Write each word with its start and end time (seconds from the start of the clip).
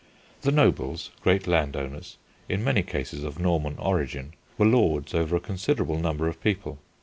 The 0.41 0.51
nobles, 0.51 1.11
great 1.21 1.45
landowners, 1.45 2.17
in 2.49 2.63
many 2.63 2.81
cases 2.81 3.23
of 3.23 3.37
Norman 3.37 3.75
origin, 3.77 4.33
were 4.57 4.65
lords 4.65 5.13
over 5.13 5.35
a 5.35 5.39
considerable 5.39 5.99
number 5.99 6.27
of 6.27 6.41
people. 6.41 6.79